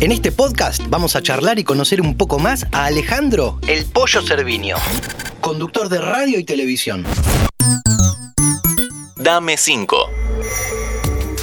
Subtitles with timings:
[0.00, 4.22] En este podcast vamos a charlar y conocer un poco más a Alejandro El Pollo
[4.22, 4.76] Cervinio,
[5.40, 7.04] conductor de radio y televisión.
[9.16, 9.96] Dame 5.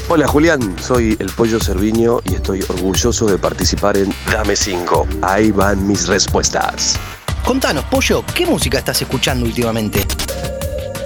[0.08, 5.06] Hola Julián, soy el Pollo Cerviño y estoy orgulloso de participar en Dame 5.
[5.22, 6.98] Ahí van mis respuestas.
[7.44, 10.08] Contanos, Pollo, ¿qué música estás escuchando últimamente?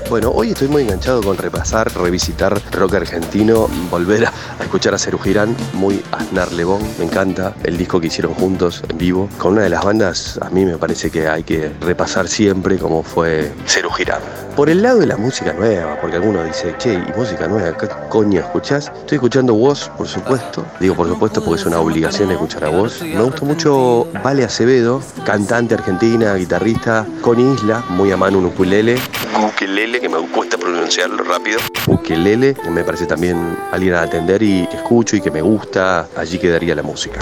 [0.10, 5.20] Bueno, hoy estoy muy enganchado con repasar, revisitar rock argentino, volver a, escuchar a Ceru
[5.20, 9.30] Girán, muy Aznar Lebón, me encanta el disco que hicieron juntos en vivo.
[9.38, 13.04] Con una de las bandas, a mí me parece que hay que repasar siempre como
[13.04, 14.22] fue Ceru Girán.
[14.56, 17.78] Por el lado de la música nueva, porque alguno dice, che, ¿y música nueva?
[17.78, 18.92] ¿Qué coño escuchás?
[19.02, 20.66] Estoy escuchando Voz, por supuesto.
[20.80, 23.02] Digo por supuesto porque es una obligación escuchar a Voz.
[23.04, 28.98] Me gusta mucho Vale Acevedo, cantante argentina, guitarrista, con Isla, muy a mano un ukulele.
[29.38, 31.60] Ukulele, que me cuesta pronunciarlo rápido.
[31.88, 36.10] Ukulele, que me parece también alguien a atender y que escucho y que me gusta.
[36.16, 37.20] Allí quedaría la música.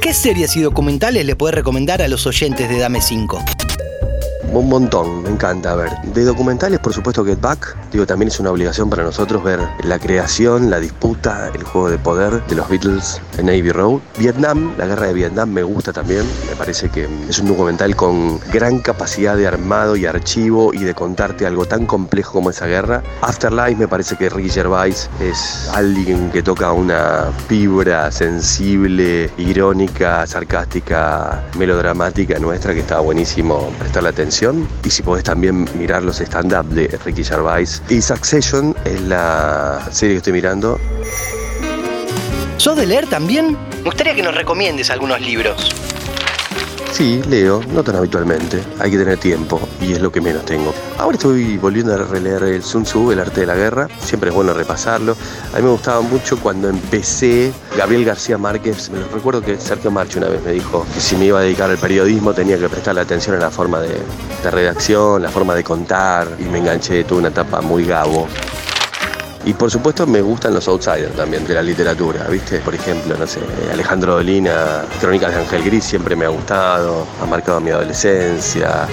[0.00, 3.44] ¿Qué series y documentales le puedes recomendar a los oyentes de Dame 5?
[4.52, 5.90] Un montón, me encanta ver.
[6.12, 7.76] De documentales, por supuesto, Get Back.
[7.92, 11.98] Digo, también es una obligación para nosotros ver la creación, la disputa, el juego de
[11.98, 14.00] poder de los Beatles en Navy Road.
[14.18, 16.24] Vietnam, la guerra de Vietnam me gusta también.
[16.48, 20.94] Me parece que es un documental con gran capacidad de armado y archivo y de
[20.94, 23.02] contarte algo tan complejo como esa guerra.
[23.22, 31.44] Afterlife, me parece que Ricky Gervais es alguien que toca una fibra sensible, irónica, sarcástica,
[31.56, 34.29] melodramática nuestra que está buenísimo prestarle atención
[34.84, 37.82] y si podés también mirar los stand-up de Ricky Gervais.
[37.88, 40.78] Y Succession es la serie que estoy mirando.
[42.56, 43.58] ¿Sos de leer también?
[43.78, 45.89] Me gustaría que nos recomiendes algunos libros.
[46.92, 48.62] Sí, leo, no tan habitualmente.
[48.78, 50.74] Hay que tener tiempo y es lo que menos tengo.
[50.98, 53.88] Ahora estoy volviendo a releer el Sun Tzu, El arte de la guerra.
[54.00, 55.16] Siempre es bueno repasarlo.
[55.54, 58.90] A mí me gustaba mucho cuando empecé Gabriel García Márquez.
[58.90, 61.70] Me recuerdo que Sergio Marchi una vez me dijo que si me iba a dedicar
[61.70, 63.96] al periodismo tenía que prestarle atención a la forma de,
[64.42, 66.28] de redacción, la forma de contar.
[66.38, 68.26] Y me enganché, tuve una etapa muy gabo.
[69.44, 72.58] Y por supuesto me gustan los outsiders también de la literatura, ¿viste?
[72.58, 73.40] Por ejemplo, no sé,
[73.72, 78.86] Alejandro Dolina, Crónicas de Ángel Gris siempre me ha gustado, ha marcado mi adolescencia,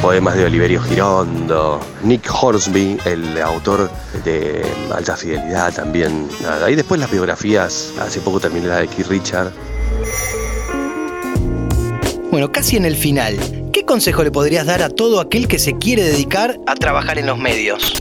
[0.00, 3.90] poemas de Oliverio Girondo, Nick Horsby, el autor
[4.24, 6.70] de Alta Fidelidad también, nada.
[6.70, 9.52] Y después las biografías, hace poco terminé la de Keith Richard.
[12.30, 13.36] Bueno, casi en el final,
[13.72, 17.26] ¿qué consejo le podrías dar a todo aquel que se quiere dedicar a trabajar en
[17.26, 17.99] los medios?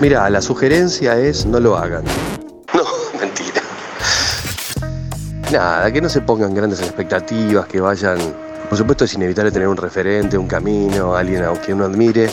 [0.00, 2.04] Mira, la sugerencia es no lo hagan.
[2.72, 2.84] No,
[3.20, 3.60] mentira.
[5.52, 8.18] Nada, que no se pongan grandes expectativas, que vayan...
[8.70, 12.30] Por supuesto es inevitable tener un referente, un camino, alguien a quien uno admire,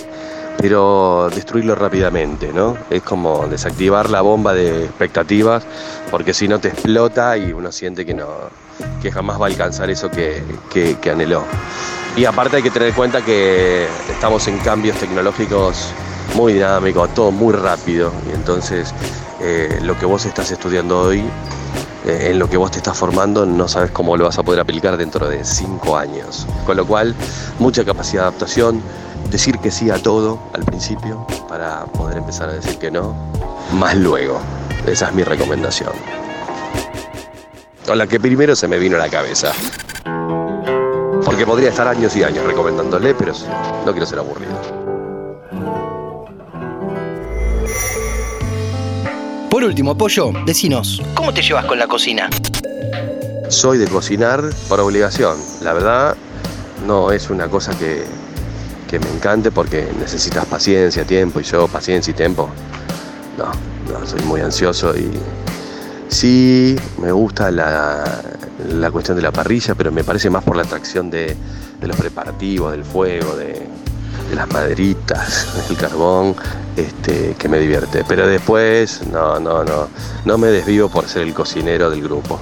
[0.58, 2.78] pero destruirlo rápidamente, ¿no?
[2.90, 5.66] Es como desactivar la bomba de expectativas,
[6.10, 8.28] porque si no te explota y uno siente que no,
[9.02, 10.42] que jamás va a alcanzar eso que,
[10.72, 11.44] que, que anheló.
[12.16, 15.92] Y aparte hay que tener en cuenta que estamos en cambios tecnológicos
[16.36, 18.12] muy dinámico, todo muy rápido.
[18.30, 18.94] Y entonces
[19.42, 21.20] eh, lo que vos estás estudiando hoy,
[22.06, 24.60] eh, en lo que vos te estás formando, no sabes cómo lo vas a poder
[24.60, 26.48] aplicar dentro de cinco años.
[26.66, 27.16] Con lo cual,
[27.60, 28.82] mucha capacidad de adaptación,
[29.30, 33.16] decir que sí a todo al principio para poder empezar a decir que no,
[33.74, 34.40] más luego.
[34.86, 35.92] Esa es mi recomendación.
[37.90, 39.52] O la que primero se me vino a la cabeza.
[41.26, 43.34] Porque podría estar años y años recomendándole, pero
[43.86, 44.87] no quiero ser aburrido.
[49.58, 52.30] Por último, Pollo, decinos, ¿cómo te llevas con la cocina?
[53.50, 55.36] Soy de cocinar por obligación.
[55.64, 56.16] La verdad,
[56.86, 58.04] no es una cosa que,
[58.88, 62.50] que me encante porque necesitas paciencia, tiempo, y yo paciencia y tiempo.
[63.36, 63.46] No,
[63.92, 65.10] no, soy muy ansioso y
[66.08, 68.22] sí me gusta la,
[68.70, 71.36] la cuestión de la parrilla, pero me parece más por la atracción de,
[71.82, 73.66] de los preparativos, del fuego, de,
[74.30, 76.36] de las maderitas, del carbón,
[76.76, 78.04] este, que me divierte.
[78.08, 79.88] Pero después, no, no, no,
[80.26, 82.40] no me desvío por ser el cocinero del grupo.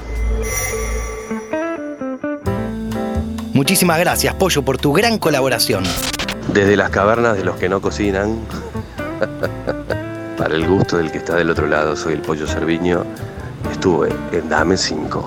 [3.54, 5.84] Muchísimas gracias, Pollo, por tu gran colaboración.
[6.54, 8.40] Desde las cavernas de los que no cocinan,
[10.38, 13.06] para el gusto del que está del otro lado, soy el Pollo Cerviño,
[13.72, 15.26] estuve en Dame 5.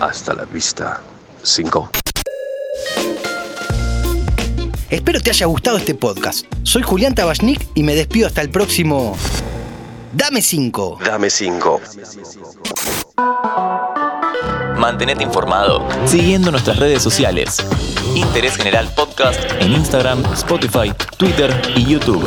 [0.00, 1.00] Hasta la vista.
[1.42, 1.90] 5.
[4.90, 6.46] Espero te haya gustado este podcast.
[6.62, 9.16] Soy Julián Tabachnik y me despido hasta el próximo.
[10.14, 10.98] Dame 5.
[11.04, 11.80] Dame 5.
[14.78, 17.58] Mantenete informado siguiendo nuestras redes sociales.
[18.14, 22.26] Interés General Podcast en Instagram, Spotify, Twitter y YouTube.